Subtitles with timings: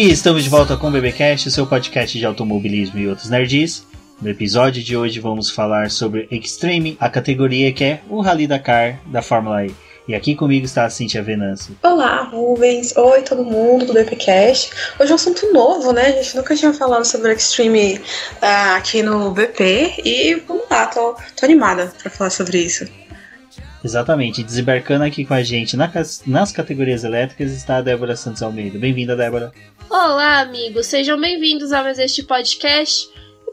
[0.00, 3.86] E estamos de volta com o BBcast, seu podcast de automobilismo e outros nerds.
[4.18, 8.98] No episódio de hoje vamos falar sobre Extreme, a categoria que é o Rally Dakar
[9.04, 9.74] da Fórmula E.
[10.08, 11.76] E aqui comigo está a Cintia Venâncio.
[11.82, 12.96] Olá, Rubens.
[12.96, 14.70] Oi, todo mundo do BPcast.
[14.98, 16.06] Hoje é um assunto novo, né?
[16.06, 20.00] A gente nunca tinha falado sobre Extreme uh, aqui no BP.
[20.02, 22.86] E vamos lá, tô, tô animada para falar sobre isso.
[23.82, 28.78] Exatamente, desembarcando aqui com a gente nas categorias elétricas está a Débora Santos Almeida.
[28.78, 29.52] Bem-vinda, Débora.
[29.88, 33.08] Olá, amigos, sejam bem-vindos a mais este podcast.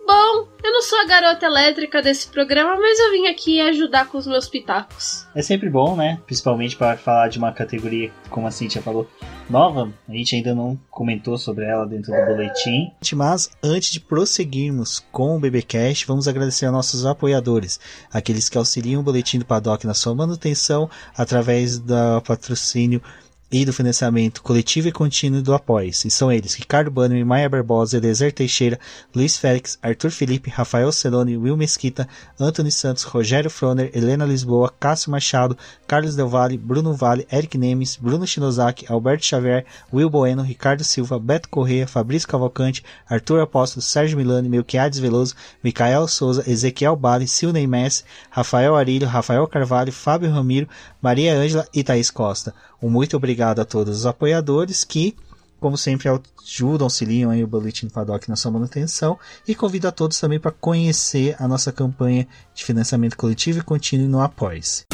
[0.08, 4.18] Bom, eu não sou a garota elétrica desse programa, mas eu vim aqui ajudar com
[4.18, 5.27] os meus pitacos.
[5.36, 6.18] É sempre bom, né?
[6.26, 9.05] Principalmente para falar de uma categoria, como a Cintia falou,
[9.49, 9.91] nova.
[10.08, 12.90] A gente ainda não comentou sobre ela dentro do boletim.
[13.14, 17.77] Mas antes de prosseguirmos com o BBcast, vamos agradecer aos nossos apoiadores,
[18.10, 23.02] aqueles que auxiliam o boletim do Paddock na sua manutenção através do patrocínio
[23.51, 26.09] e do financiamento coletivo e contínuo do Apoia-se.
[26.09, 28.79] São eles Ricardo Bannerman, Maia Barbosa, Elezer Teixeira,
[29.15, 32.07] Luiz Félix, Arthur Felipe, Rafael Celone, Will Mesquita,
[32.40, 37.95] Antônio Santos, Rogério Froner, Helena Lisboa, Cássio Machado, Carlos Del Valle, Bruno Vale, Eric Nemes,
[37.95, 44.18] Bruno Shinozaki, Alberto Xavier, Will Bueno, Ricardo Silva, Beto Correia, Fabrício Cavalcante, Arthur Apóstolo, Sérgio
[44.18, 50.68] Milani, Melquiades Veloso, Micael Souza, Ezequiel Bale, Silney Messi, Rafael Arilho, Rafael Carvalho, Fábio Ramiro,
[51.01, 52.53] Maria Ângela e Thaís Costa.
[52.82, 55.16] Um muito obrigado a todos os apoiadores que,
[55.60, 60.20] como sempre, ajudam, auxiliam aí o Boletim Paddock na sua manutenção e convido a todos
[60.20, 64.86] também para conhecer a nossa campanha de financiamento coletivo e contínuo no Apoies.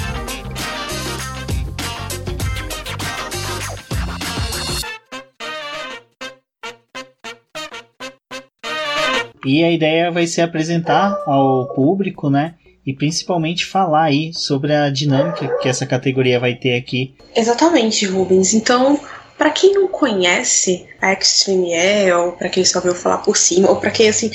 [9.45, 12.55] E a ideia vai ser apresentar ao público, né,
[12.85, 17.15] e principalmente falar aí sobre a dinâmica que essa categoria vai ter aqui.
[17.35, 18.53] Exatamente, Rubens.
[18.53, 18.99] Então,
[19.37, 23.69] para quem não conhece a Extreme E, ou para quem só ouviu falar por cima,
[23.69, 24.31] ou para quem assim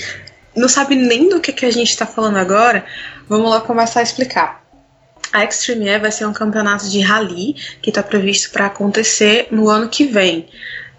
[0.57, 2.85] não sabe nem do que, que a gente está falando agora,
[3.29, 4.65] vamos lá começar a explicar.
[5.33, 9.69] A Extreme E vai ser um campeonato de rally que está previsto para acontecer no
[9.69, 10.49] ano que vem.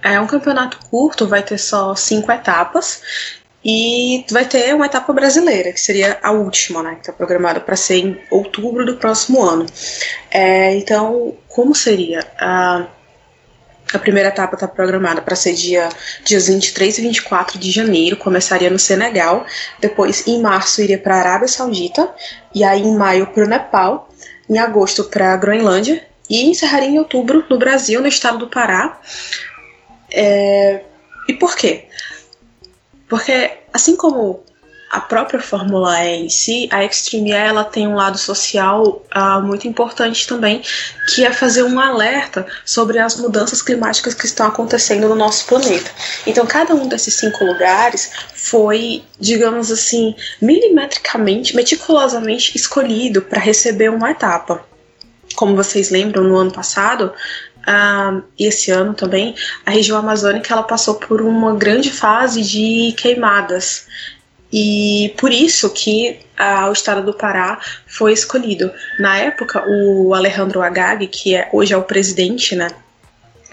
[0.02, 3.02] É um campeonato curto, vai ter só cinco etapas
[3.64, 6.94] e vai ter uma etapa brasileira, que seria a última, né?
[6.96, 9.66] Que está programada para ser em outubro do próximo ano.
[10.31, 12.25] É, então, como seria?
[12.40, 12.88] A,
[13.94, 15.90] a primeira etapa está programada para ser dia,
[16.24, 19.46] dias 23 e 24 de janeiro, começaria no Senegal,
[19.80, 22.09] depois em março iria para a Arábia Saudita,
[22.56, 24.09] e aí em maio para o Nepal,
[24.50, 29.00] em agosto para a Groenlândia, e encerraria em outubro no Brasil, no estado do Pará.
[30.12, 30.81] É,
[31.28, 31.86] e por quê?
[33.09, 34.44] Porque, assim como
[34.90, 39.42] a própria Fórmula E em si, a Extreme E ela tem um lado social uh,
[39.42, 40.64] muito importante também,
[41.08, 45.92] que é fazer um alerta sobre as mudanças climáticas que estão acontecendo no nosso planeta.
[46.25, 54.09] Então, cada um desses cinco lugares foi, digamos assim, milimetricamente, meticulosamente escolhido para receber uma
[54.09, 54.64] etapa.
[55.36, 57.14] Como vocês lembram, no ano passado,
[57.68, 63.88] uh, esse ano também, a região amazônica ela passou por uma grande fase de queimadas.
[64.52, 68.72] E por isso que uh, o estado do Pará foi escolhido.
[68.97, 72.70] Na época, o Alejandro Agag, que é, hoje é o presidente né,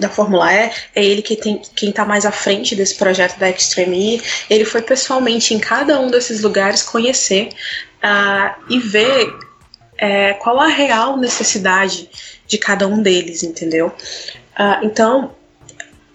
[0.01, 3.51] da Fórmula E, é ele que tem, quem está mais à frente desse projeto da
[3.51, 4.23] Extreme E.
[4.49, 7.51] Ele foi pessoalmente em cada um desses lugares conhecer
[8.03, 9.35] uh, e ver
[9.99, 12.09] é, qual a real necessidade
[12.47, 13.89] de cada um deles, entendeu?
[13.89, 15.35] Uh, então,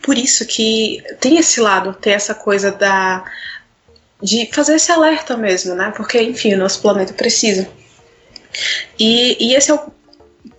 [0.02, 3.23] por isso que tem esse lado, tem essa coisa da
[4.22, 5.91] de fazer esse alerta mesmo, né?
[5.96, 7.67] Porque, enfim, o nosso planeta precisa.
[9.00, 9.79] E, e esse é o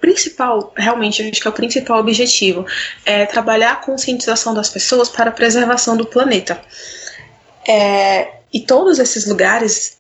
[0.00, 2.66] principal, realmente, acho que é o principal objetivo,
[3.04, 6.60] é trabalhar a conscientização das pessoas para a preservação do planeta.
[7.68, 9.98] É, e todos esses lugares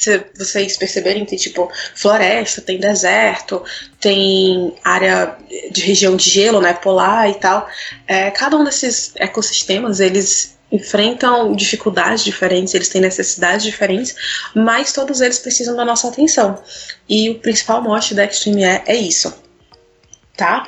[0.00, 3.62] se vocês perceberem, tem tipo floresta, tem deserto,
[4.00, 5.36] tem área
[5.70, 7.68] de região de gelo, né, polar e tal.
[8.06, 14.16] É, cada um desses ecossistemas, eles enfrentam dificuldades diferentes, eles têm necessidades diferentes,
[14.54, 16.62] mas todos eles precisam da nossa atenção.
[17.06, 19.34] E o principal mote da Extreme é, é isso,
[20.34, 20.66] tá?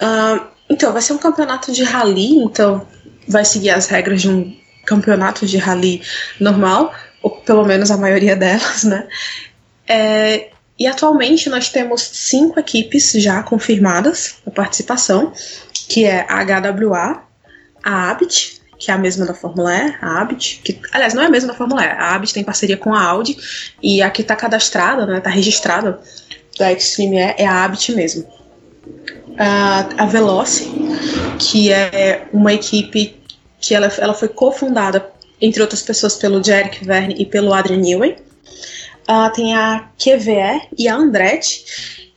[0.00, 2.88] Uh, então, vai ser um campeonato de rally, então
[3.28, 6.00] vai seguir as regras de um campeonato de rally
[6.40, 9.06] normal, ou pelo menos a maioria delas, né?
[9.86, 15.32] É, e atualmente nós temos cinco equipes já confirmadas na participação,
[15.72, 17.22] que é a HWA,
[17.82, 21.26] a Abit, que é a mesma da Fórmula E, a Abit, que aliás não é
[21.26, 23.36] a mesma da Fórmula E, a Abit tem parceria com a Audi
[23.82, 26.00] e a que está cadastrada, né, está registrada
[26.58, 28.26] da Extreme E é a Abit mesmo.
[29.38, 30.70] A, a Veloce,
[31.38, 33.20] que é uma equipe
[33.60, 38.16] que ela, ela foi cofundada, entre outras pessoas, pelo Jerick Verne e pelo Adrian Newey.
[39.08, 41.64] Uh, tem a QVE e a Andretti.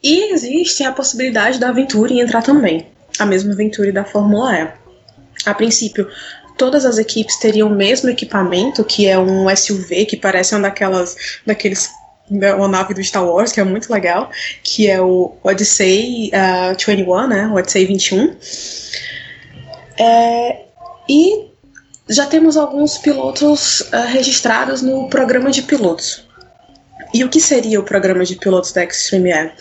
[0.04, 2.88] E existe a possibilidade da Venturi entrar também.
[3.18, 4.68] A mesma Venturi da Fórmula E.
[5.46, 6.08] A princípio,
[6.58, 11.16] todas as equipes teriam o mesmo equipamento, que é um SUV, que parece um daquelas,
[11.46, 11.90] daqueles
[12.30, 14.30] né, uma nave do Star Wars, que é muito legal,
[14.62, 17.48] que é o Odyssey uh, 21, né?
[17.48, 18.36] O Odyssey 21.
[19.98, 20.62] É,
[21.08, 21.53] e
[22.10, 26.28] já temos alguns pilotos uh, registrados no programa de pilotos.
[27.14, 29.54] E o que seria o programa de pilotos da Extreme Air?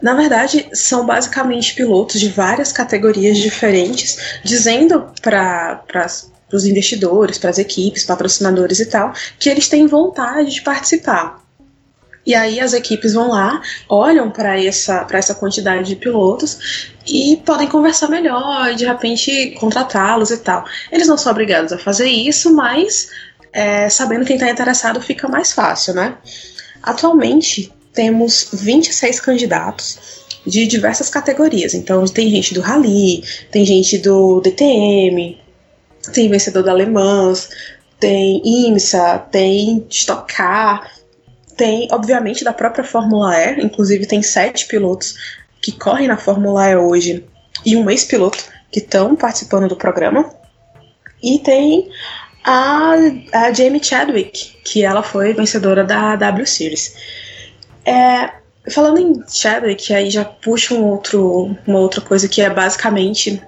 [0.00, 5.82] Na verdade, são basicamente pilotos de várias categorias diferentes, dizendo para
[6.52, 11.42] os investidores, para as equipes, patrocinadores e tal, que eles têm vontade de participar.
[12.26, 17.66] E aí as equipes vão lá, olham para essa, essa quantidade de pilotos e podem
[17.66, 20.64] conversar melhor, de repente contratá-los e tal.
[20.92, 23.08] Eles não são obrigados a fazer isso, mas
[23.52, 26.16] é, sabendo quem está interessado fica mais fácil, né?
[26.82, 29.98] Atualmente temos 26 candidatos
[30.46, 31.74] de diversas categorias.
[31.74, 35.40] Então tem gente do Rally, tem gente do DTM,
[36.12, 37.48] tem vencedor da Alemãs,
[37.98, 40.90] tem IMSA, tem Stock Car,
[41.58, 45.16] tem, obviamente, da própria Fórmula E, inclusive tem sete pilotos
[45.60, 47.24] que correm na Fórmula E hoje
[47.66, 50.30] e um ex-piloto que estão participando do programa.
[51.20, 51.90] E tem
[52.44, 52.94] a,
[53.32, 56.94] a Jamie Chadwick, que ela foi vencedora da W Series.
[57.84, 58.30] É,
[58.70, 63.42] falando em Chadwick, aí já puxa um outro, uma outra coisa que é basicamente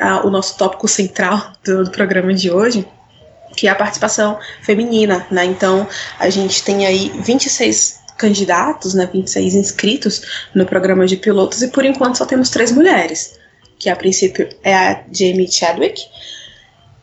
[0.00, 2.84] a, o nosso tópico central do, do programa de hoje
[3.56, 5.44] que é a participação feminina, né?
[5.44, 5.86] Então,
[6.18, 11.84] a gente tem aí 26 candidatos, né, 26 inscritos no programa de pilotos e por
[11.84, 13.38] enquanto só temos três mulheres,
[13.78, 16.00] que a princípio é a Jamie Chadwick,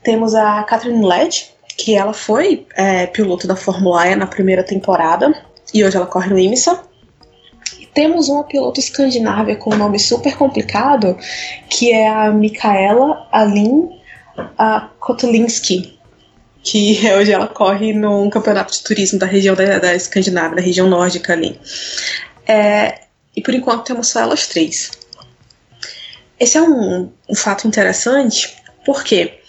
[0.02, 5.34] temos a Catherine Led, que ela foi é, piloto da Fórmula E na primeira temporada
[5.74, 6.84] e hoje ela corre no IMSA.
[7.80, 11.18] E temos uma piloto escandinava com um nome super complicado,
[11.70, 13.90] que é a Mikaela Alin
[15.00, 15.99] Kotulinski
[16.70, 20.88] que hoje ela corre num campeonato de turismo da região da, da Escandinávia, da região
[20.88, 21.60] nórdica ali.
[22.48, 23.02] É,
[23.36, 24.92] e por enquanto temos só elas três.
[26.40, 28.56] Esse é um, um fato interessante,
[28.86, 29.40] porque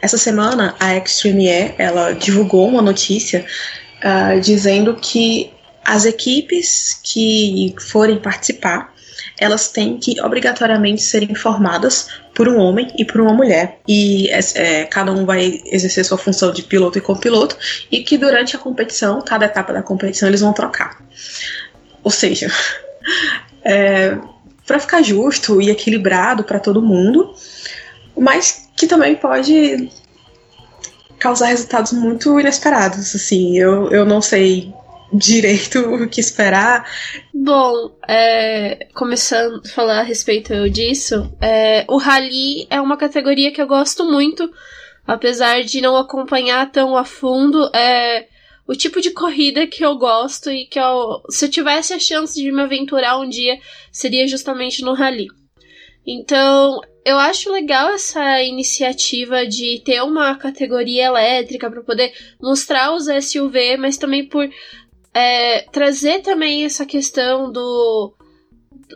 [0.00, 3.44] essa semana a Extreme E ela divulgou uma notícia
[4.02, 5.52] uh, dizendo que
[5.84, 8.94] as equipes que forem participar
[9.40, 13.80] elas têm que obrigatoriamente ser informadas por um homem e por uma mulher.
[13.86, 17.56] E é, é, cada um vai exercer sua função de piloto e copiloto,
[17.90, 21.02] e que durante a competição, cada etapa da competição, eles vão trocar.
[22.02, 22.50] Ou seja,
[23.64, 24.16] é,
[24.66, 27.34] para ficar justo e equilibrado para todo mundo,
[28.16, 29.90] mas que também pode
[31.18, 33.14] causar resultados muito inesperados.
[33.14, 34.72] Assim, eu, eu não sei
[35.12, 36.84] direito o que esperar.
[37.32, 43.60] Bom, é, começando a falar a respeito disso, é, o Rally é uma categoria que
[43.60, 44.50] eu gosto muito,
[45.06, 47.70] apesar de não acompanhar tão a fundo.
[47.74, 48.28] É
[48.70, 52.40] o tipo de corrida que eu gosto e que eu, se eu tivesse a chance
[52.40, 53.58] de me aventurar um dia,
[53.90, 55.26] seria justamente no Rally.
[56.06, 63.06] Então, eu acho legal essa iniciativa de ter uma categoria elétrica para poder mostrar os
[63.06, 64.48] SUV, mas também por
[65.14, 68.14] é, trazer também essa questão do,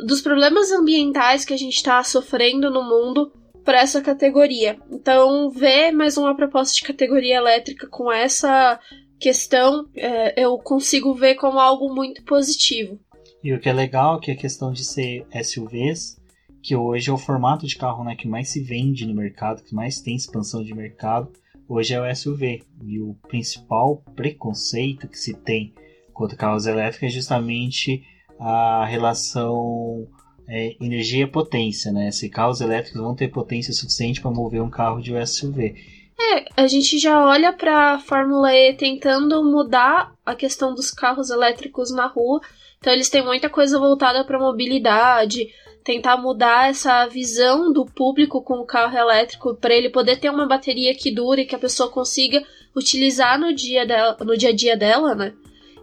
[0.06, 3.32] dos problemas ambientais que a gente está sofrendo no mundo
[3.64, 4.78] para essa categoria.
[4.90, 8.78] Então, ver mais uma proposta de categoria elétrica com essa
[9.18, 12.98] questão, é, eu consigo ver como algo muito positivo.
[13.42, 16.18] E o que é legal é que a questão de ser SUVs,
[16.62, 19.74] que hoje é o formato de carro né, que mais se vende no mercado, que
[19.74, 21.30] mais tem expansão de mercado,
[21.68, 22.62] hoje é o SUV.
[22.82, 25.74] E o principal preconceito que se tem
[26.14, 28.02] contra carros elétricos é justamente
[28.40, 30.06] a relação
[30.48, 32.10] é, energia-potência, né?
[32.10, 35.74] Se carros elétricos vão ter potência suficiente para mover um carro de SUV.
[36.18, 41.28] É, a gente já olha para a Fórmula E tentando mudar a questão dos carros
[41.30, 42.40] elétricos na rua.
[42.78, 45.48] Então eles têm muita coisa voltada para mobilidade,
[45.82, 50.46] tentar mudar essa visão do público com o carro elétrico para ele poder ter uma
[50.46, 52.42] bateria que dure, que a pessoa consiga
[52.76, 55.32] utilizar no dia dela, no dia a dia dela, né?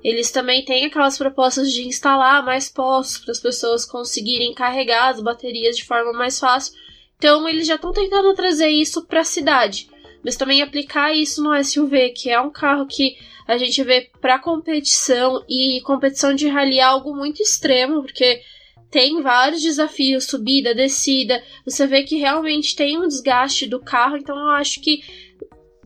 [0.04, 5.22] Eles também têm aquelas propostas de instalar mais postos para as pessoas conseguirem carregar as
[5.22, 6.74] baterias de forma mais fácil.
[7.18, 9.88] Então eles já estão tentando trazer isso para a cidade,
[10.24, 13.16] mas também aplicar isso no SUV, que é um carro que
[13.48, 18.42] a gente vê para competição e competição de rally é algo muito extremo, porque
[18.90, 21.44] tem vários desafios, subida, descida.
[21.66, 25.02] Você vê que realmente tem um desgaste do carro, então eu acho que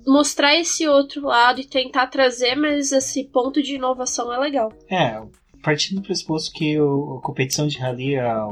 [0.08, 4.72] mostrar esse outro lado e tentar trazer, mas esse ponto de inovação é legal.
[4.90, 5.22] É,
[5.64, 8.48] partindo do pressuposto que a competição de rally, a,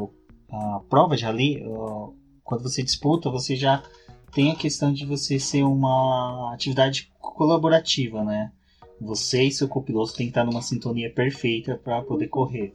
[0.51, 1.63] a prova de rally,
[2.43, 3.83] quando você disputa, você já
[4.33, 8.51] tem a questão de você ser uma atividade colaborativa, né?
[8.99, 12.73] Você e seu copiloto tem que estar numa sintonia perfeita para poder correr.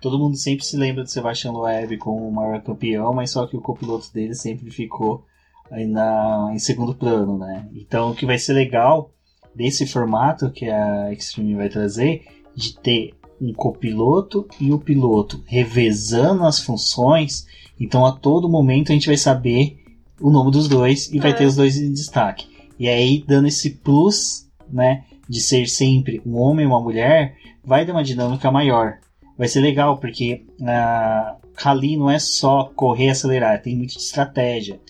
[0.00, 3.56] Todo mundo sempre se lembra de Sebastian Loeb como o maior campeão, mas só que
[3.56, 5.24] o copiloto dele sempre ficou
[5.70, 7.68] aí na, em segundo plano, né?
[7.74, 9.10] Então o que vai ser legal
[9.54, 12.22] desse formato que a Extreme vai trazer,
[12.54, 17.46] de ter um copiloto e o piloto revezando as funções,
[17.78, 19.78] então a todo momento a gente vai saber
[20.20, 21.20] o nome dos dois e é.
[21.20, 22.48] vai ter os dois em destaque.
[22.78, 27.84] E aí, dando esse plus, né, de ser sempre um homem e uma mulher, vai
[27.84, 28.98] dar uma dinâmica maior.
[29.36, 33.94] Vai ser legal, porque a uh, Rally não é só correr e acelerar, tem muito
[33.94, 34.80] de estratégia.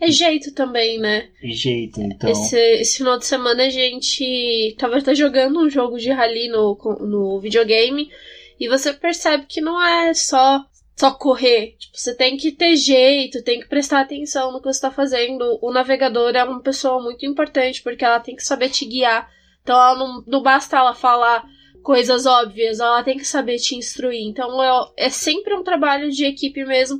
[0.00, 1.28] É jeito também, né?
[1.42, 2.30] É jeito, então.
[2.30, 6.76] Esse, esse final de semana a gente tava até jogando um jogo de rally no,
[7.00, 8.10] no videogame
[8.58, 10.64] e você percebe que não é só
[10.96, 11.76] só correr.
[11.78, 15.58] Tipo, você tem que ter jeito, tem que prestar atenção no que você está fazendo.
[15.60, 19.30] O navegador é uma pessoa muito importante porque ela tem que saber te guiar.
[19.62, 21.44] Então ela não, não basta ela falar
[21.82, 24.26] coisas óbvias, ela tem que saber te instruir.
[24.26, 26.98] Então é, é sempre um trabalho de equipe mesmo.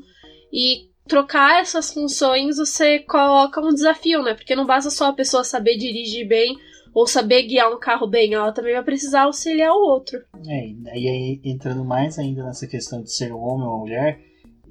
[0.52, 4.34] E trocar essas funções você coloca um desafio, né?
[4.34, 6.56] Porque não basta só a pessoa saber dirigir bem
[6.94, 10.18] ou saber guiar um carro bem, ela também vai precisar auxiliar o outro.
[10.48, 10.66] É,
[10.98, 14.18] e aí entrando mais ainda nessa questão de ser homem ou mulher,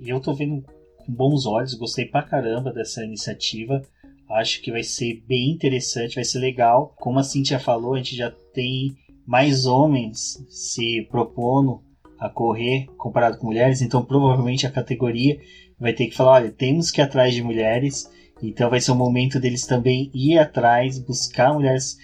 [0.01, 0.63] eu tô vendo
[0.98, 3.80] com bons olhos, gostei pra caramba dessa iniciativa.
[4.27, 6.96] Acho que vai ser bem interessante, vai ser legal.
[6.98, 8.96] Como a Cintia falou, a gente já tem
[9.27, 11.84] mais homens se propondo
[12.19, 15.39] a correr comparado com mulheres, então provavelmente a categoria
[15.79, 18.10] vai ter que falar, olha, temos que ir atrás de mulheres,
[18.41, 21.98] então vai ser o momento deles também ir atrás, buscar mulheres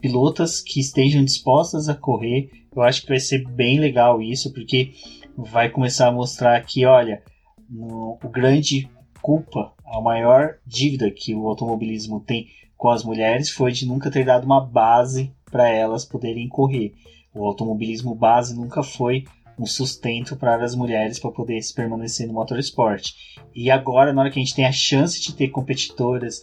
[0.00, 2.50] pilotas que estejam dispostas a correr.
[2.74, 4.92] Eu acho que vai ser bem legal isso, porque
[5.36, 7.22] vai começar a mostrar que, olha,
[7.68, 8.88] no, o grande
[9.20, 12.46] culpa, a maior dívida que o automobilismo tem
[12.76, 16.94] com as mulheres foi de nunca ter dado uma base para elas poderem correr.
[17.34, 19.24] O automobilismo base nunca foi
[19.58, 23.12] um sustento para as mulheres para poder se permanecer no motorsport.
[23.54, 26.42] E agora, na hora que a gente tem a chance de ter competitoras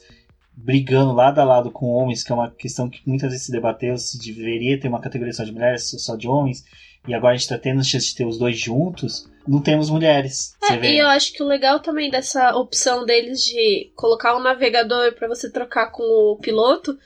[0.56, 3.98] brigando lado a lado com homens, que é uma questão que muitas vezes se debateu
[3.98, 6.64] se deveria ter uma categoria só de mulheres, só de homens,
[7.08, 9.90] e agora a gente está tendo a chance de ter os dois juntos, não temos
[9.90, 10.56] mulheres.
[10.70, 15.14] É, e eu acho que o legal também dessa opção deles de colocar um navegador
[15.14, 16.98] para você trocar com o piloto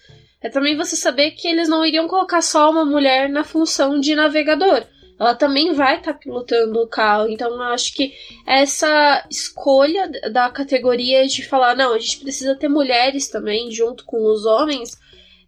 [0.41, 4.15] é também você saber que eles não iriam colocar só uma mulher na função de
[4.15, 4.85] navegador
[5.19, 7.27] ela também vai estar tá pilotando o carro.
[7.27, 8.13] Então eu acho que
[8.47, 14.25] essa escolha da categoria de falar, não, a gente precisa ter mulheres também junto com
[14.25, 14.97] os homens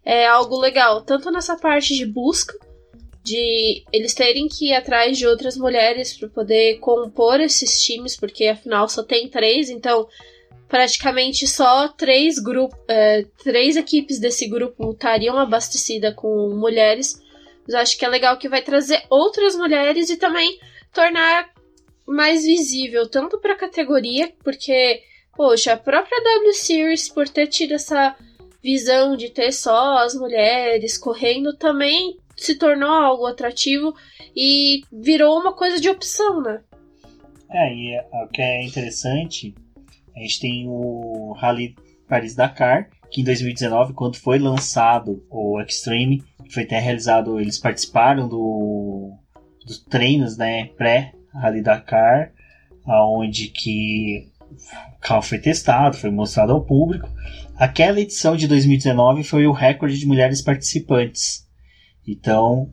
[0.04, 2.58] é algo legal, tanto nessa parte de busca
[3.22, 8.46] de eles terem que ir atrás de outras mulheres para poder compor esses times, porque
[8.46, 10.08] afinal só tem três, então
[10.68, 17.20] praticamente só três grupos, é, três equipes desse grupo estariam abastecidas com mulheres.
[17.66, 20.58] Mas acho que é legal que vai trazer outras mulheres e também
[20.92, 21.50] tornar
[22.06, 25.02] mais visível, tanto para a categoria, porque,
[25.36, 28.16] poxa, a própria W Series, por ter tido essa
[28.62, 33.94] visão de ter só as mulheres correndo, também se tornou algo atrativo
[34.34, 36.60] e virou uma coisa de opção, né?
[37.50, 39.54] É, e é, o que é interessante,
[40.16, 41.74] a gente tem o Rally
[42.08, 49.16] Paris-Dakar, que em 2019, quando foi lançado o Extreme, foi até realizado, eles participaram do,
[49.64, 52.32] dos treinos né, pré-Rally Dakar,
[52.86, 54.30] onde que
[54.96, 57.08] o carro foi testado, foi mostrado ao público.
[57.56, 61.46] Aquela edição de 2019 foi o recorde de mulheres participantes.
[62.06, 62.70] Então,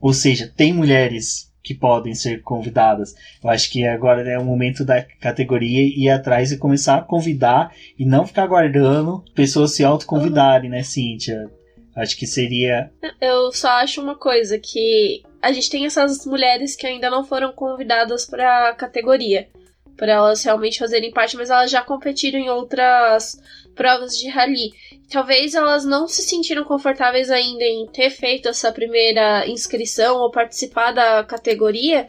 [0.00, 3.14] ou seja, tem mulheres que podem ser convidadas.
[3.42, 7.72] Eu acho que agora é o momento da categoria ir atrás e começar a convidar
[7.96, 11.48] e não ficar aguardando pessoas se autoconvidarem, né, Cíntia?
[11.96, 12.90] Acho que seria.
[13.20, 17.52] Eu só acho uma coisa que a gente tem essas mulheres que ainda não foram
[17.52, 19.48] convidadas para a categoria,
[19.96, 23.40] para elas realmente fazerem parte, mas elas já competiram em outras
[23.74, 24.72] provas de rally.
[25.10, 30.92] Talvez elas não se sentiram confortáveis ainda em ter feito essa primeira inscrição ou participar
[30.92, 32.08] da categoria,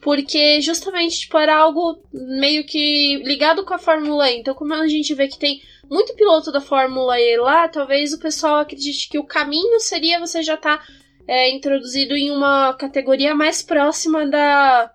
[0.00, 4.38] porque justamente tipo, era algo meio que ligado com a Fórmula E.
[4.38, 8.18] Então, como a gente vê que tem muito piloto da Fórmula E lá, talvez o
[8.18, 10.84] pessoal acredite que o caminho seria você já estar tá,
[11.26, 14.90] é, introduzido em uma categoria mais próxima da,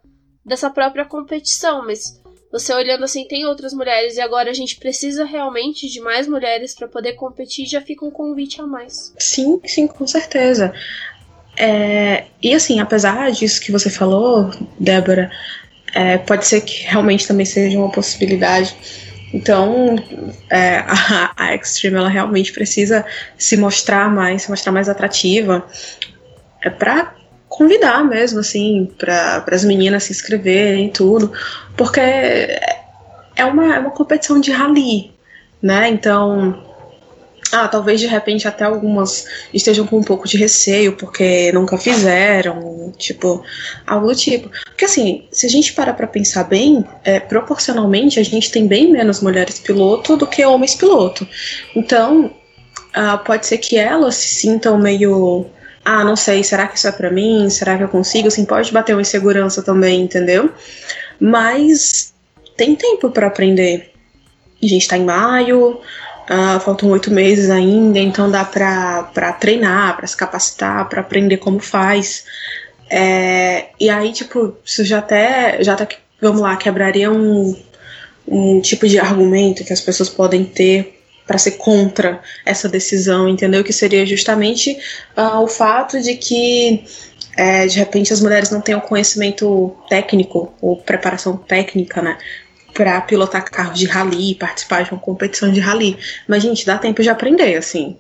[0.46, 2.22] dessa própria competição, mas
[2.52, 6.76] você olhando assim, tem outras mulheres e agora a gente precisa realmente de mais mulheres
[6.76, 9.14] para poder competir, já fica um convite a mais.
[9.18, 10.74] Sim, sim, com certeza.
[11.58, 15.32] É, e assim, apesar disso que você falou, Débora,
[15.94, 18.76] é, pode ser que realmente também seja uma possibilidade.
[19.34, 19.96] Então,
[20.50, 23.06] é, a, a Extreme ela realmente precisa
[23.38, 25.66] se mostrar mais, se mostrar mais atrativa,
[26.62, 27.16] é para
[27.48, 31.32] convidar mesmo, assim, para as meninas se inscreverem e tudo,
[31.76, 35.12] porque é uma, é uma competição de rally,
[35.62, 35.90] né?
[35.90, 36.71] Então,
[37.52, 42.94] ah, talvez de repente até algumas estejam com um pouco de receio porque nunca fizeram,
[42.98, 43.44] tipo,
[43.86, 44.50] algo do tipo.
[44.66, 48.92] Porque assim, se a gente parar pra pensar bem, é, proporcionalmente a gente tem bem
[48.92, 51.28] menos mulheres piloto do que homens piloto.
[51.76, 52.34] Então,
[52.94, 55.48] ah, pode ser que elas se sintam meio.
[55.84, 57.50] Ah, não sei, será que isso é pra mim?
[57.50, 58.28] Será que eu consigo?
[58.28, 60.52] Assim, pode bater uma insegurança também, entendeu?
[61.20, 62.14] Mas
[62.56, 63.92] tem tempo para aprender.
[64.62, 65.80] A gente tá em maio,
[66.32, 71.60] Uh, faltam oito meses ainda, então dá para treinar, para se capacitar, para aprender como
[71.60, 72.24] faz.
[72.90, 75.90] É, e aí, tipo, isso já até, já até,
[76.22, 77.54] vamos lá, quebraria um,
[78.26, 83.64] um tipo de argumento que as pessoas podem ter para ser contra essa decisão, entendeu?
[83.64, 84.78] Que seria justamente
[85.18, 86.84] uh, o fato de que
[87.38, 92.18] é, de repente as mulheres não o conhecimento técnico ou preparação técnica, né,
[92.74, 95.98] para pilotar carros de rally, participar de uma competição de rally.
[96.28, 97.98] Mas, gente, dá tempo de aprender, assim.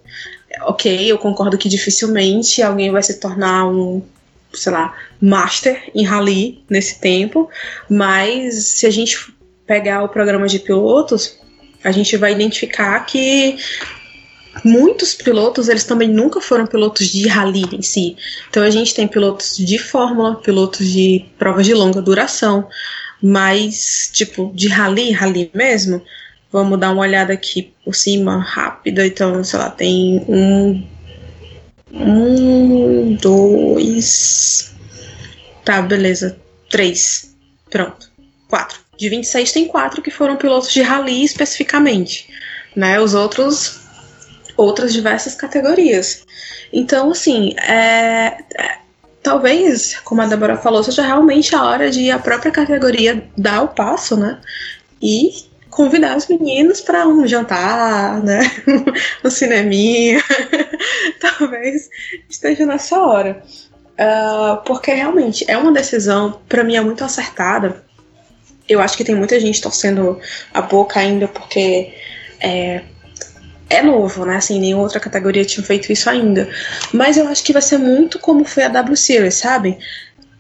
[0.64, 4.02] Ok, eu concordo que dificilmente alguém vai se tornar um,
[4.54, 7.50] sei lá, master em rally nesse tempo,
[7.90, 9.34] mas se a gente
[9.66, 11.40] pegar o programa de pilotos,
[11.84, 13.58] a gente vai identificar que
[14.64, 18.18] muitos pilotos, eles também nunca foram pilotos de rally em si.
[18.50, 22.68] Então a gente tem pilotos de fórmula, pilotos de provas de longa duração,
[23.22, 26.02] mas, tipo, de rally, rally mesmo,
[26.52, 29.06] vamos dar uma olhada aqui por cima, rápida.
[29.06, 30.88] Então, sei lá, tem um.
[31.94, 34.74] Um, dois.
[35.64, 36.40] Tá, beleza.
[36.70, 37.36] Três.
[37.70, 38.10] Pronto.
[38.48, 38.80] Quatro.
[38.98, 42.28] De 26 tem quatro que foram pilotos de rally especificamente.
[42.76, 43.00] Né?
[43.00, 43.80] Os outros.
[44.58, 46.26] Outras diversas categorias.
[46.74, 48.81] Então, assim, é, é
[49.22, 53.68] talvez, como a Débora falou, seja realmente a hora de a própria categoria dar o
[53.70, 54.40] passo, né?
[55.02, 55.32] E
[55.70, 58.42] convidar os meninos para um jantar, né?
[59.24, 60.22] um cineminha.
[61.20, 61.90] talvez
[62.30, 63.42] esteja nessa hora.
[63.94, 67.84] Uh, porque realmente é uma decisão, para mim, é muito acertada.
[68.68, 70.20] Eu acho que tem muita gente torcendo
[70.54, 71.94] a boca ainda porque
[72.40, 72.82] é,
[73.72, 74.36] é novo, né?
[74.36, 76.50] Assim, nenhuma outra categoria tinha feito isso ainda.
[76.94, 79.78] Mas eu acho que vai ser muito como foi a W Series, sabe?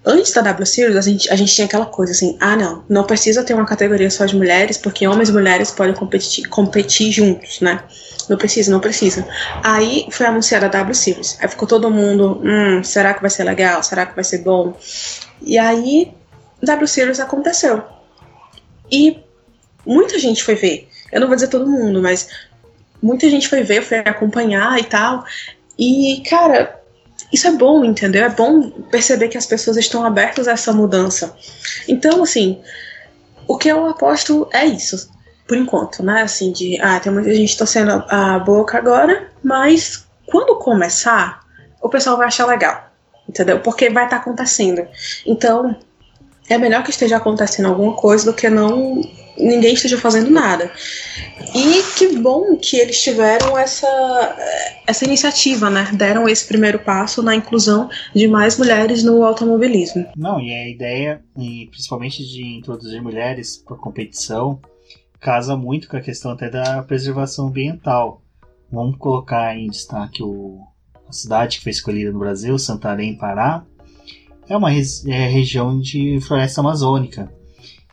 [0.03, 3.03] Antes da W Series, a gente, a gente tinha aquela coisa assim: ah, não, não
[3.03, 7.61] precisa ter uma categoria só de mulheres, porque homens e mulheres podem competir, competir juntos,
[7.61, 7.83] né?
[8.27, 9.27] Não precisa, não precisa.
[9.63, 11.37] Aí foi anunciada a W Series.
[11.39, 13.81] Aí ficou todo mundo: hum, será que vai ser legal?
[13.83, 14.75] Será que vai ser bom?
[15.41, 16.11] E aí,
[16.61, 17.83] W Series aconteceu.
[18.91, 19.19] E
[19.85, 20.89] muita gente foi ver.
[21.11, 22.27] Eu não vou dizer todo mundo, mas
[23.01, 25.25] muita gente foi ver, foi acompanhar e tal.
[25.77, 26.79] E, cara,
[27.31, 28.25] isso é bom, entendeu?
[28.25, 31.35] É bom perceber que as pessoas estão abertas a essa mudança.
[31.87, 32.61] Então, assim,
[33.47, 35.09] o que eu aposto é isso,
[35.47, 36.21] por enquanto, né?
[36.21, 41.41] Assim, de, ah, tem muita gente torcendo a boca agora, mas quando começar,
[41.81, 42.89] o pessoal vai achar legal,
[43.27, 43.59] entendeu?
[43.59, 44.85] Porque vai estar tá acontecendo.
[45.25, 45.75] Então,
[46.49, 49.01] é melhor que esteja acontecendo alguma coisa do que não
[49.37, 50.71] ninguém esteja fazendo nada.
[51.53, 54.37] E que bom que eles tiveram essa,
[54.87, 55.91] essa iniciativa, né?
[55.93, 60.05] Deram esse primeiro passo na inclusão de mais mulheres no automobilismo.
[60.15, 64.59] Não, e a ideia, e principalmente de introduzir mulheres para competição,
[65.19, 68.21] casa muito com a questão até da preservação ambiental.
[68.71, 70.59] Vamos colocar em destaque o,
[71.07, 73.65] a cidade que foi escolhida no Brasil, Santarém, Pará.
[74.47, 77.31] É uma é, região de floresta amazônica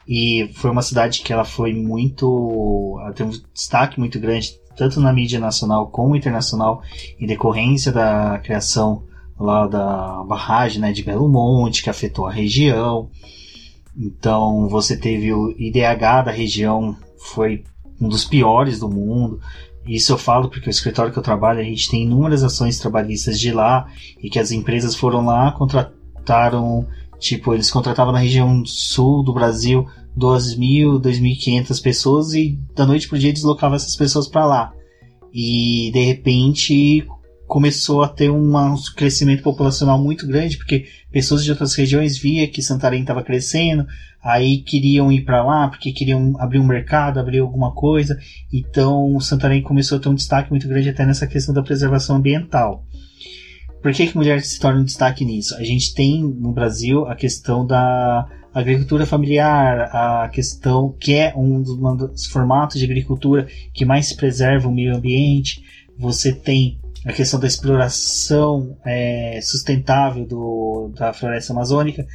[0.08, 2.98] e foi uma cidade que ela foi muito.
[3.02, 6.82] Ela tem um destaque muito grande, tanto na mídia nacional como internacional,
[7.20, 9.04] em decorrência da criação
[9.38, 13.10] lá da barragem né, de Belo Monte, que afetou a região.
[13.94, 17.64] Então você teve o IDH da região, foi
[18.00, 19.38] um dos piores do mundo.
[19.86, 23.38] Isso eu falo porque o escritório que eu trabalho, a gente tem inúmeras ações trabalhistas
[23.38, 23.86] de lá
[24.22, 26.86] e que as empresas foram lá, contrataram
[27.18, 33.18] Tipo, eles contratavam na região sul do Brasil 2.000, 2.500 pessoas e da noite pro
[33.18, 34.72] dia deslocavam essas pessoas para lá.
[35.32, 37.06] E de repente
[37.46, 38.52] começou a ter um
[38.94, 43.86] crescimento populacional muito grande, porque pessoas de outras regiões via que Santarém estava crescendo,
[44.22, 48.18] aí queriam ir para lá porque queriam abrir um mercado, abrir alguma coisa.
[48.52, 52.84] Então, Santarém começou a ter um destaque muito grande até nessa questão da preservação ambiental.
[53.82, 55.54] Por que, que mulher se torna um destaque nisso?
[55.56, 61.62] A gente tem no Brasil a questão da agricultura familiar, a questão que é um
[61.62, 65.62] dos, um dos formatos de agricultura que mais preserva o meio ambiente.
[65.96, 72.06] Você tem a questão da exploração é, sustentável do, da floresta amazônica,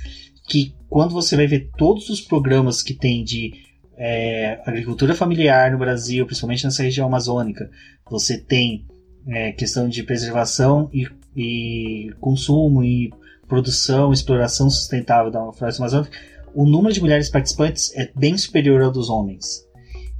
[0.47, 3.53] que quando você vai ver todos os programas que tem de
[3.97, 7.69] é, agricultura familiar no Brasil, principalmente nessa região amazônica,
[8.09, 8.85] você tem
[9.27, 13.11] é, questão de preservação e, e, consumo e
[13.47, 16.17] produção, exploração sustentável da floresta amazônica,
[16.53, 19.63] o número de mulheres participantes é bem superior ao dos homens.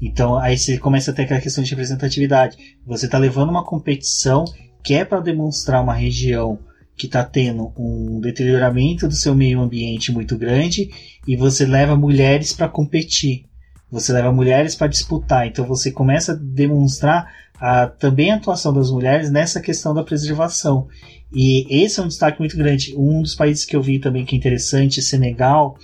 [0.02, 2.58] Então aí você começa a ter aquela questão de representatividade.
[2.86, 4.44] Você está levando uma competição
[4.84, 6.60] que é para demonstrar uma região
[6.96, 10.90] que está tendo um deterioramento do seu meio ambiente muito grande
[11.28, 13.46] e você leva mulheres para competir.
[13.90, 15.48] Você leva mulheres para disputar.
[15.48, 17.32] Então você começa a demonstrar
[17.64, 20.90] a, também a atuação das mulheres nessa questão da preservação.
[21.34, 22.94] E esse é um destaque muito grande.
[22.98, 25.78] Um dos países que eu vi também que é interessante, Senegal,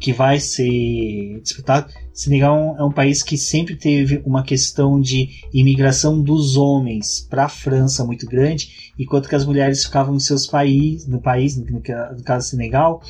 [0.00, 1.92] que vai ser disputado.
[2.12, 7.48] Senegal é um país que sempre teve uma questão de imigração dos homens para a
[7.48, 12.24] França muito grande, enquanto que as mulheres ficavam em seus países, no país, no, no
[12.24, 13.00] caso Senegal,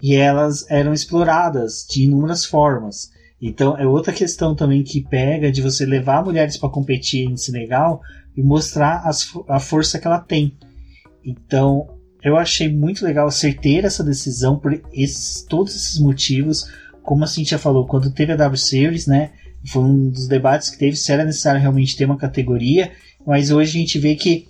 [0.00, 3.10] e elas eram exploradas de inúmeras formas.
[3.40, 8.00] Então é outra questão também que pega de você levar mulheres para competir em Senegal
[8.36, 10.56] e mostrar as, a força que ela tem.
[11.24, 11.86] Então
[12.22, 16.68] eu achei muito legal certeira essa decisão por esses, todos esses motivos.
[17.02, 19.30] Como a Cintia falou, quando teve a W Series, né?
[19.68, 22.92] Foi um dos debates que teve se era necessário realmente ter uma categoria,
[23.26, 24.48] mas hoje a gente vê que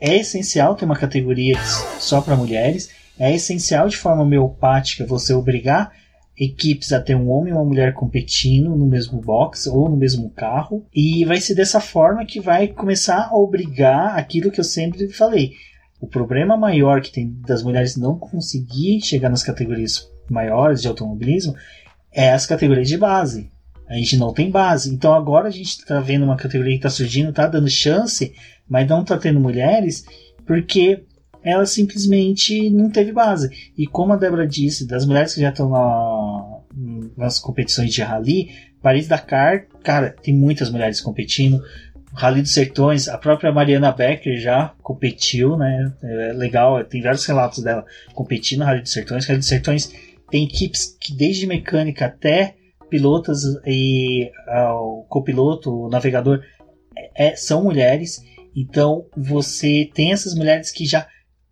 [0.00, 1.58] é essencial ter uma categoria
[1.98, 5.90] só para mulheres, é essencial de forma homeopática você obrigar
[6.38, 10.30] equipes a ter um homem e uma mulher competindo no mesmo box ou no mesmo
[10.30, 15.08] carro, e vai ser dessa forma que vai começar a obrigar aquilo que eu sempre
[15.08, 15.52] falei.
[16.00, 21.56] O problema maior que tem das mulheres não conseguir chegar nas categorias maiores de automobilismo
[22.12, 23.50] é as categorias de base.
[23.88, 24.94] A gente não tem base.
[24.94, 28.32] Então agora a gente está vendo uma categoria que está surgindo, está dando chance,
[28.68, 30.04] mas não está tendo mulheres
[30.46, 31.04] porque
[31.42, 33.50] ela simplesmente não teve base.
[33.76, 36.58] E como a Débora disse, das mulheres que já estão na,
[37.16, 38.50] nas competições de rally,
[38.82, 41.62] Paris-Dakar, cara, tem muitas mulheres competindo.
[42.12, 45.92] Rally dos Sertões, a própria Mariana Becker já competiu, né?
[46.02, 49.26] É legal, tem vários relatos dela competindo no Rally dos Sertões.
[49.26, 49.92] Rally dos Sertões
[50.30, 52.56] tem equipes que desde mecânica até
[52.88, 56.42] pilotos e uh, o copiloto, o navegador,
[57.14, 58.22] é, são mulheres.
[58.56, 61.06] Então você tem essas mulheres que já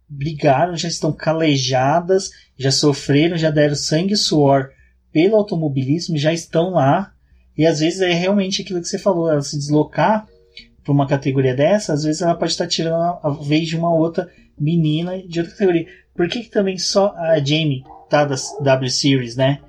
[0.09, 4.71] brigaram, já estão calejadas, já sofreram, já deram sangue e suor
[5.12, 7.12] pelo automobilismo, já estão lá.
[7.57, 10.27] E às vezes é realmente aquilo que você falou, ela se deslocar
[10.85, 14.31] para uma categoria dessa, às vezes ela pode estar tirando a vez de uma outra
[14.59, 15.87] menina de outra categoria.
[16.14, 19.61] Por que, que também só a Jamie tá da W Series, né?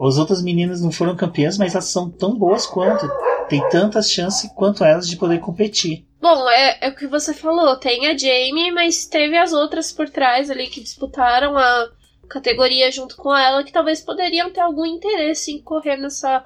[0.00, 3.08] As outras meninas não foram campeãs, mas elas são tão boas quanto.
[3.48, 6.06] Tem tantas chances quanto elas de poder competir.
[6.22, 7.74] Bom, é, é o que você falou.
[7.76, 11.90] Tem a Jamie, mas teve as outras por trás ali que disputaram a
[12.30, 16.44] categoria junto com ela, que talvez poderiam ter algum interesse em correr nessa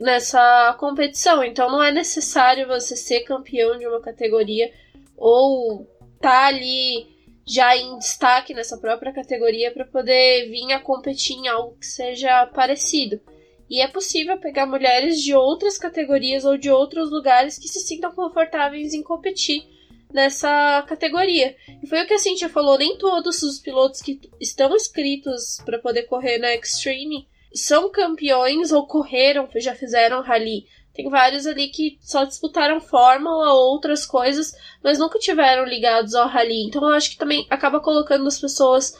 [0.00, 1.44] nessa competição.
[1.44, 4.72] Então não é necessário você ser campeão de uma categoria
[5.16, 5.86] ou
[6.20, 7.06] tá ali
[7.46, 12.46] já em destaque nessa própria categoria para poder vir a competir em algo que seja
[12.46, 13.20] parecido.
[13.68, 18.12] E é possível pegar mulheres de outras categorias ou de outros lugares que se sintam
[18.12, 19.66] confortáveis em competir
[20.12, 21.56] nessa categoria.
[21.82, 25.78] E foi o que a Cintia falou: nem todos os pilotos que estão inscritos para
[25.78, 30.66] poder correr na Extreme são campeões ou correram, já fizeram rally.
[30.92, 36.28] Tem vários ali que só disputaram Fórmula ou outras coisas, mas nunca tiveram ligados ao
[36.28, 36.66] rally.
[36.66, 38.96] Então eu acho que também acaba colocando as pessoas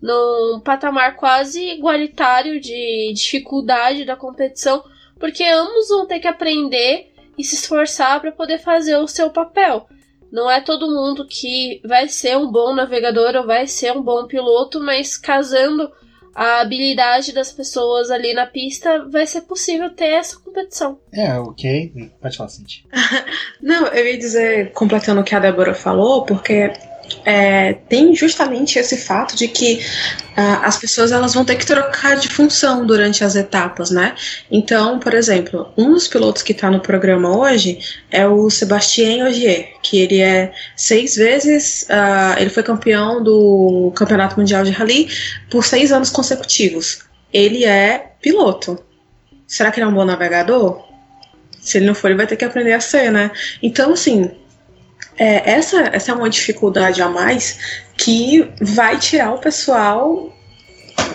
[0.00, 4.82] num patamar quase igualitário de dificuldade da competição,
[5.18, 9.88] porque ambos vão ter que aprender e se esforçar para poder fazer o seu papel.
[10.30, 14.26] Não é todo mundo que vai ser um bom navegador ou vai ser um bom
[14.26, 15.90] piloto, mas casando
[16.34, 21.00] a habilidade das pessoas ali na pista, vai ser possível ter essa competição.
[21.12, 22.12] É, ok.
[22.20, 22.84] Pode falar, Cintia.
[23.60, 26.72] Não, eu ia dizer, completando o que a Débora falou, porque
[27.24, 29.80] é, tem justamente esse fato de que
[30.36, 34.14] uh, as pessoas elas vão ter que trocar de função durante as etapas, né?
[34.50, 37.78] Então, por exemplo, um dos pilotos que está no programa hoje
[38.10, 44.38] é o Sebastien Ogier, que ele é seis vezes, uh, ele foi campeão do Campeonato
[44.38, 45.08] Mundial de Rally
[45.50, 47.00] por seis anos consecutivos.
[47.32, 48.78] Ele é piloto.
[49.46, 50.86] Será que ele é um bom navegador?
[51.60, 53.30] Se ele não for, ele vai ter que aprender a ser, né?
[53.62, 54.30] Então, assim,
[55.18, 57.58] é, essa, essa é uma dificuldade a mais
[57.96, 60.32] que vai tirar o pessoal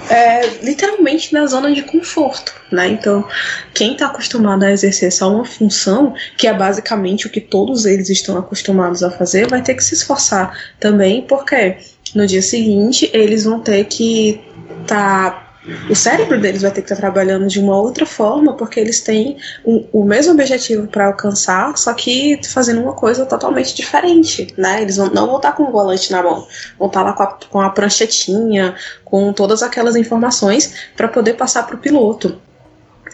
[0.10, 2.88] é, literalmente da zona de conforto, né?
[2.89, 3.26] Então,
[3.74, 8.10] quem está acostumado a exercer só uma função, que é basicamente o que todos eles
[8.10, 11.78] estão acostumados a fazer, vai ter que se esforçar também, porque
[12.13, 14.42] no dia seguinte eles vão ter que
[14.82, 15.42] estar tá
[15.89, 19.38] o cérebro deles vai ter que estar trabalhando de uma outra forma, porque eles têm
[19.65, 24.82] um, o mesmo objetivo para alcançar, só que fazendo uma coisa totalmente diferente, né?
[24.82, 26.45] Eles vão, não vão estar com o volante na mão,
[26.78, 31.65] vão estar lá com a, com a pranchetinha, com todas aquelas informações para poder passar
[31.65, 32.41] para o piloto.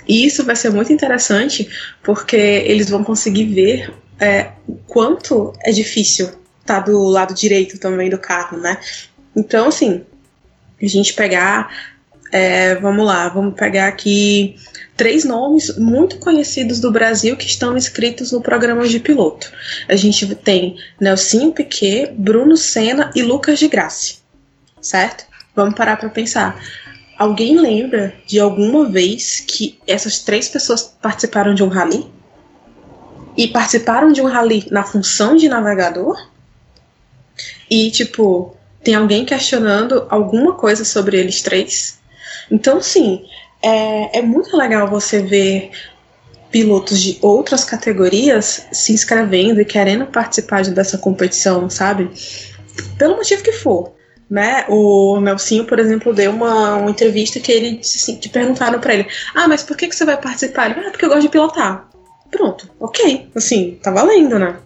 [0.08, 1.70] E isso vai ser muito interessante,
[2.02, 6.26] porque eles vão conseguir ver é, o quanto é difícil
[6.62, 8.80] estar tá do lado direito também do carro, né?
[9.36, 10.04] Então, assim,
[10.82, 11.99] a gente pegar
[12.32, 14.56] é, vamos lá, vamos pegar aqui
[14.96, 19.52] três nomes muito conhecidos do Brasil que estão inscritos no programa de piloto.
[19.88, 24.16] A gente tem Nelsinho Piquet, Bruno Senna e Lucas de Graça,
[24.82, 25.26] certo?
[25.56, 26.62] Vamos parar para pensar.
[27.18, 32.08] Alguém lembra de alguma vez que essas três pessoas participaram de um rally?
[33.36, 36.30] E participaram de um rally na função de navegador?
[37.70, 41.99] E, tipo, tem alguém questionando alguma coisa sobre eles três?
[42.52, 43.26] Então, sim,
[43.62, 45.72] é, é muito legal você ver
[46.52, 52.10] pilotos de outras categorias se inscrevendo e querendo participar dessa competição, sabe?
[52.98, 53.94] Pelo motivo que for.
[54.30, 54.66] Né?
[54.70, 59.08] O Nelsinho, por exemplo, deu uma, uma entrevista que ele assim, que perguntaram para ele:
[59.34, 61.90] "Ah, mas por que que você vai participar?" Ele: "Ah, porque eu gosto de pilotar."
[62.30, 64.60] Pronto, ok, assim, tá valendo, né?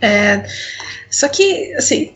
[0.00, 0.44] É,
[1.10, 2.12] só que, assim,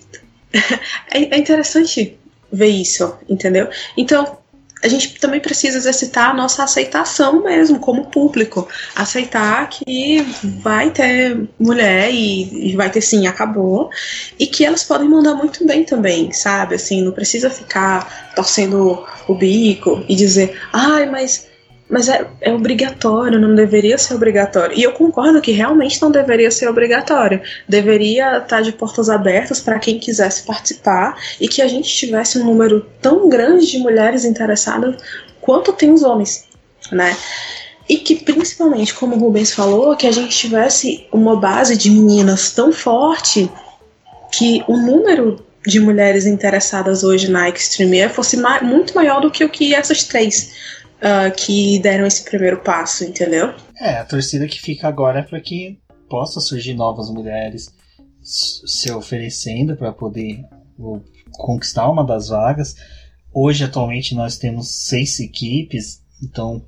[1.11, 2.17] é, é interessante
[2.53, 3.69] ver isso, entendeu?
[3.97, 4.39] Então,
[4.83, 8.69] a gente também precisa exercitar a nossa aceitação mesmo, como público.
[8.95, 13.91] Aceitar que vai ter mulher e, e vai ter sim, acabou.
[14.39, 16.75] E que elas podem mandar muito bem também, sabe?
[16.75, 21.47] Assim, não precisa ficar torcendo o bico e dizer, ai, mas
[21.89, 24.77] mas é, é obrigatório, não deveria ser obrigatório.
[24.77, 27.41] E eu concordo que realmente não deveria ser obrigatório.
[27.69, 32.45] Deveria estar de portas abertas para quem quisesse participar e que a gente tivesse um
[32.45, 34.97] número tão grande de mulheres interessadas
[35.41, 36.45] quanto tem os homens,
[36.91, 37.17] né?
[37.89, 42.51] E que principalmente, como o Rubens falou, que a gente tivesse uma base de meninas
[42.51, 43.49] tão forte
[44.33, 49.45] que o número de mulheres interessadas hoje na Extreme Air fosse muito maior do que
[49.45, 50.53] o que essas três
[50.97, 53.55] uh, que deram esse primeiro passo, entendeu?
[53.81, 55.79] É, a torcida que fica agora é para que
[56.09, 57.75] possa surgir novas mulheres
[58.23, 60.45] se oferecendo para poder
[61.33, 62.75] conquistar uma das vagas.
[63.33, 66.63] Hoje, atualmente, nós temos seis equipes, então,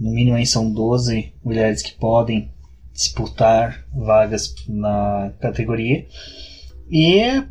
[0.00, 2.50] no mínimo, aí são 12 mulheres que podem
[2.92, 6.06] disputar vagas na categoria.
[6.90, 7.44] E é,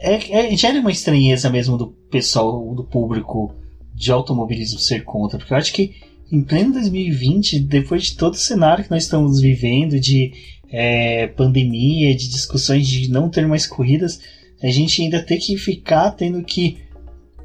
[0.00, 3.54] é, é, gera uma estranheza mesmo do pessoal, do público
[3.98, 5.94] de automobilismo ser contra, porque eu acho que
[6.30, 10.32] em pleno 2020, depois de todo o cenário que nós estamos vivendo, de
[10.70, 14.20] é, pandemia, de discussões de não ter mais corridas,
[14.62, 16.78] a gente ainda tem que ficar tendo que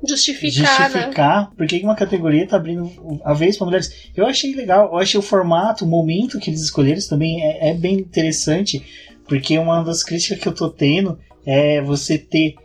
[0.06, 1.48] justificar, justificar né?
[1.56, 2.92] porque uma categoria está abrindo
[3.24, 4.10] a vez para mulheres.
[4.16, 7.74] Eu achei legal, eu achei o formato, o momento que eles escolheram também é, é
[7.74, 8.84] bem interessante,
[9.28, 12.56] porque uma das críticas que eu tô tendo é você ter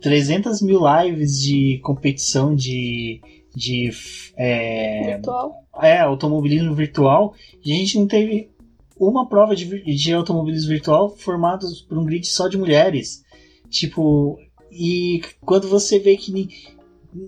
[0.00, 3.20] 300 mil lives de competição de,
[3.54, 3.90] de
[4.36, 5.54] é, virtual.
[5.80, 7.34] É, automobilismo virtual.
[7.64, 8.50] E a gente não teve
[8.96, 13.24] uma prova de, de automobilismo virtual formada por um grid só de mulheres.
[13.68, 14.38] Tipo,
[14.70, 16.48] e quando você vê que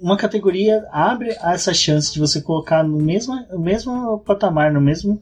[0.00, 5.20] uma categoria abre essa chance de você colocar no mesmo, no mesmo patamar, no mesmo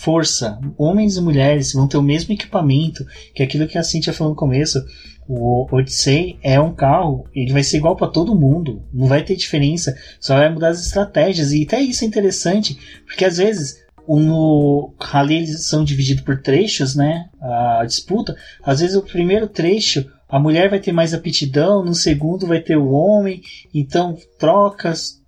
[0.00, 4.12] força, homens e mulheres vão ter o mesmo equipamento, que é aquilo que a Cintia
[4.12, 4.84] falou no começo.
[5.26, 9.36] O Odyssey é um carro, ele vai ser igual para todo mundo, não vai ter
[9.36, 11.52] diferença, só vai mudar as estratégias.
[11.52, 16.94] E até isso é interessante, porque às vezes no rally eles são divididos por trechos,
[16.94, 17.30] né?
[17.40, 18.36] A disputa.
[18.62, 22.76] Às vezes o primeiro trecho a mulher vai ter mais aptidão, no segundo vai ter
[22.76, 23.40] o homem,
[23.72, 25.22] então trocas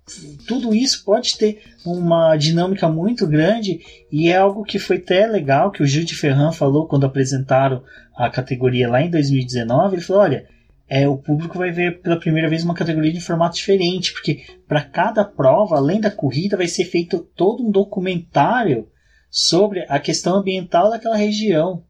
[0.47, 5.71] tudo isso pode ter uma dinâmica muito grande e é algo que foi até legal
[5.71, 7.83] que o Gil de Ferran falou quando apresentaram
[8.15, 9.95] a categoria lá em 2019.
[9.95, 10.47] Ele falou: olha,
[10.87, 14.81] é, o público vai ver pela primeira vez uma categoria de formato diferente, porque para
[14.81, 18.87] cada prova, além da corrida, vai ser feito todo um documentário
[19.29, 21.83] sobre a questão ambiental daquela região.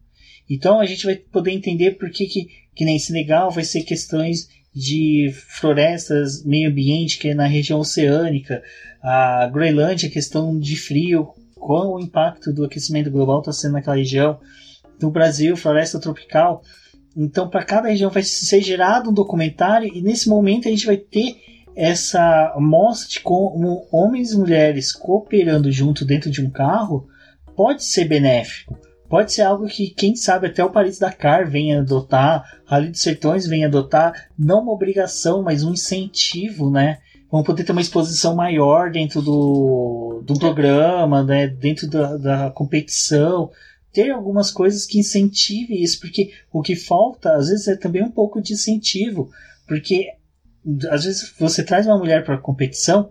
[0.50, 4.50] Então a gente vai poder entender por que, que, que nem Senegal vai ser questões
[4.78, 8.62] de florestas, meio ambiente, que é na região oceânica,
[9.02, 14.40] a Groenlândia, questão de frio, qual o impacto do aquecimento global está sendo naquela região.
[15.02, 16.62] No Brasil, floresta tropical.
[17.16, 20.98] Então, para cada região vai ser gerado um documentário e nesse momento a gente vai
[20.98, 21.38] ter
[21.76, 27.08] essa mostra de como homens e mulheres cooperando junto dentro de um carro
[27.56, 28.78] pode ser benéfico.
[29.10, 33.48] Pode ser algo que, quem sabe, até o Paris Dakar venha adotar, Rally dos Sertões
[33.48, 37.00] venha adotar, não uma obrigação, mas um incentivo, né?
[37.32, 41.48] Vão poder ter uma exposição maior dentro do, do programa, né?
[41.48, 43.50] dentro da, da competição
[43.98, 48.12] ter algumas coisas que incentive isso, porque o que falta às vezes é também um
[48.12, 49.32] pouco de incentivo,
[49.68, 50.14] porque
[50.92, 53.10] às vezes você traz uma mulher para a competição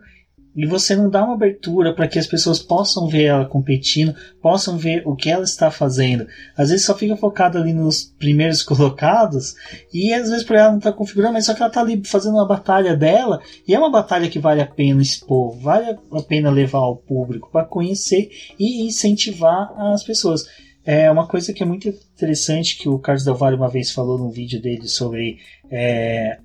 [0.56, 4.78] e você não dá uma abertura para que as pessoas possam ver ela competindo, possam
[4.78, 6.26] ver o que ela está fazendo.
[6.56, 9.54] Às vezes só fica focado ali nos primeiros colocados
[9.92, 12.36] e às vezes por ela não está configurando, mas só que ela está ali fazendo
[12.36, 16.50] uma batalha dela e é uma batalha que vale a pena expor, vale a pena
[16.50, 20.46] levar ao público para conhecer e incentivar as pessoas.
[20.86, 24.16] É uma coisa que é muito interessante que o Carlos Del Valle uma vez falou
[24.16, 25.38] num vídeo dele sobre
[25.68, 26.38] é,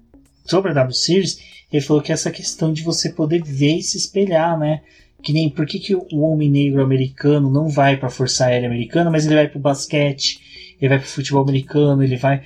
[0.45, 3.97] sobre a W Series ele falou que essa questão de você poder ver e se
[3.97, 4.81] espelhar, né?
[5.23, 8.67] Que nem por que, que o homem negro americano não vai para a Força Aérea
[8.67, 12.43] Americana, mas ele vai para o basquete, ele vai para o futebol americano, ele vai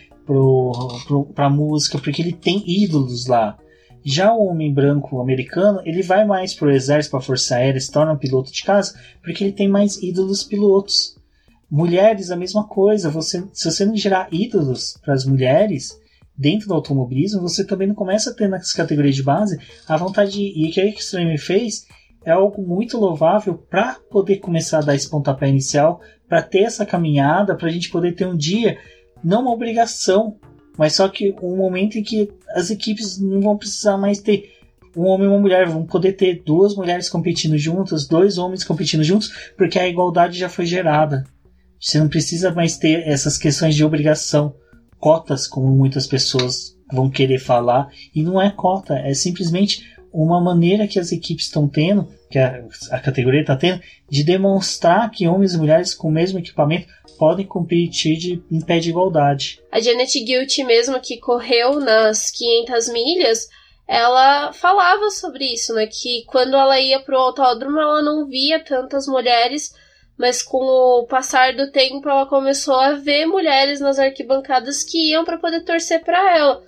[1.34, 3.58] para a música, porque ele tem ídolos lá.
[4.04, 7.80] Já o homem branco americano, ele vai mais para o exército, para a Força Aérea,
[7.80, 11.16] se torna um piloto de casa, porque ele tem mais ídolos pilotos.
[11.72, 13.10] Mulheres, a mesma coisa.
[13.10, 16.00] Você, se você não gerar ídolos para as mulheres,
[16.38, 20.32] dentro do automobilismo, você também não começa a ter nas categorias de base a vontade
[20.32, 21.86] de, e o que a Extreme fez
[22.26, 26.86] é algo muito louvável para poder começar a dar esse pontapé inicial, para ter essa
[26.86, 28.78] caminhada, para a gente poder ter um dia,
[29.24, 30.38] não uma obrigação,
[30.78, 34.56] mas só que um momento em que as equipes não vão precisar mais ter
[34.98, 39.04] um homem e uma mulher, vão poder ter duas mulheres competindo juntas, dois homens competindo
[39.04, 41.26] juntos, porque a igualdade já foi gerada.
[41.80, 44.56] Você não precisa mais ter essas questões de obrigação
[45.06, 50.88] cotas, como muitas pessoas vão querer falar, e não é cota, é simplesmente uma maneira
[50.88, 55.54] que as equipes estão tendo, que a, a categoria está tendo, de demonstrar que homens
[55.54, 56.88] e mulheres com o mesmo equipamento
[57.20, 59.62] podem competir de, em pé de igualdade.
[59.72, 63.48] A Janet Guilty mesmo, que correu nas 500 milhas,
[63.88, 65.86] ela falava sobre isso, né?
[65.86, 69.72] Que quando ela ia pro autódromo, ela não via tantas mulheres
[70.18, 75.26] mas com o passar do tempo ela começou a ver mulheres nas arquibancadas que iam
[75.26, 76.64] para poder torcer para ela.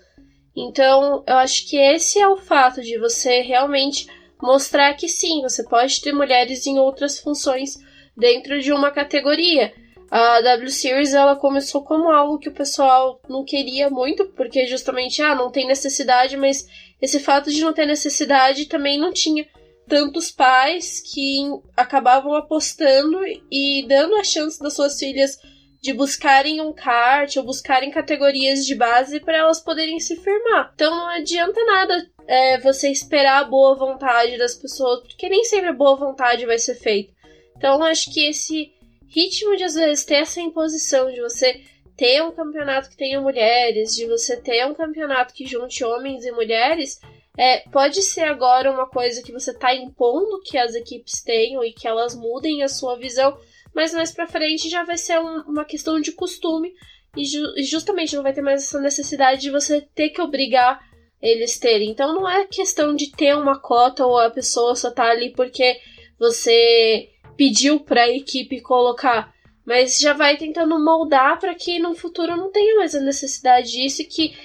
[0.56, 4.08] Então, eu acho que esse é o fato de você realmente
[4.42, 7.78] mostrar que sim, você pode ter mulheres em outras funções
[8.16, 9.72] dentro de uma categoria.
[10.10, 15.22] A W Series ela começou como algo que o pessoal não queria muito, porque justamente
[15.22, 16.66] ah, não tem necessidade, mas
[17.02, 19.46] esse fato de não ter necessidade também não tinha
[19.88, 21.40] tantos pais que
[21.76, 23.20] acabavam apostando
[23.52, 25.38] e dando a chance das suas filhas
[25.82, 30.72] de buscarem um kart ou buscarem categorias de base para elas poderem se firmar.
[30.76, 35.70] Então não adianta nada é, você esperar a boa vontade das pessoas, porque nem sempre
[35.70, 37.14] a boa vontade vai ser feita.
[37.56, 38.72] Então acho que esse
[39.08, 41.62] ritmo de às vezes ter essa imposição de você
[41.96, 46.32] ter um campeonato que tenha mulheres, de você ter um campeonato que junte homens e
[46.32, 47.00] mulheres,
[47.38, 51.72] é, pode ser agora uma coisa que você está impondo que as equipes tenham e
[51.72, 53.38] que elas mudem a sua visão,
[53.76, 56.74] mas mais para frente já vai ser um, uma questão de costume
[57.16, 60.80] e ju justamente não vai ter mais essa necessidade de você ter que obrigar
[61.22, 61.92] eles terem.
[61.92, 65.80] Então não é questão de ter uma cota ou a pessoa só tá ali porque
[66.18, 69.32] você pediu para a equipe colocar,
[69.64, 74.02] mas já vai tentando moldar para que no futuro não tenha mais a necessidade disso
[74.02, 74.36] e que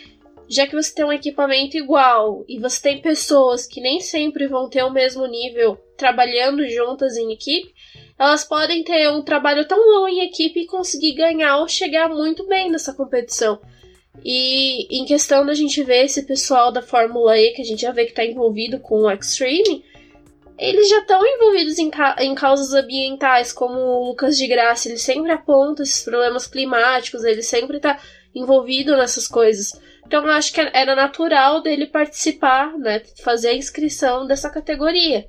[0.53, 4.69] já que você tem um equipamento igual e você tem pessoas que nem sempre vão
[4.69, 7.73] ter o mesmo nível trabalhando juntas em equipe,
[8.19, 12.47] elas podem ter um trabalho tão bom em equipe e conseguir ganhar ou chegar muito
[12.47, 13.61] bem nessa competição.
[14.23, 17.91] E em questão da gente ver esse pessoal da Fórmula E, que a gente já
[17.91, 19.83] vê que está envolvido com o Extreme,
[20.59, 24.99] eles já estão envolvidos em, ca em causas ambientais, como o Lucas de Graça, ele
[24.99, 27.99] sempre aponta esses problemas climáticos, ele sempre está
[28.35, 29.73] envolvido nessas coisas.
[30.07, 33.03] Então eu acho que era natural dele participar, né?
[33.23, 35.29] Fazer a inscrição dessa categoria.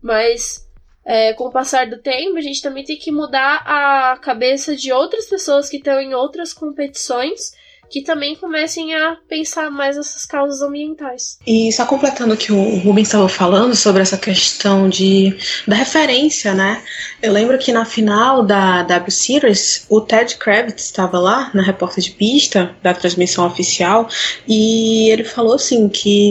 [0.00, 0.68] Mas
[1.04, 4.92] é, com o passar do tempo, a gente também tem que mudar a cabeça de
[4.92, 7.52] outras pessoas que estão em outras competições
[7.92, 11.38] que também comecem a pensar mais nessas causas ambientais.
[11.46, 15.36] E só completando o que o Rubens estava falando sobre essa questão de,
[15.68, 16.82] da referência, né?
[17.20, 22.02] Eu lembro que na final da W Series, o Ted Kravitz estava lá, na repórter
[22.02, 24.08] de pista da transmissão oficial,
[24.48, 26.30] e ele falou assim que